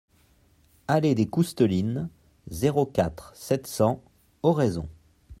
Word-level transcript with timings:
Allée 0.87 1.13
des 1.13 1.27
Coustelines, 1.27 2.09
zéro 2.49 2.87
quatre, 2.87 3.35
sept 3.35 3.67
cents 3.67 4.01
Oraison 4.41 4.89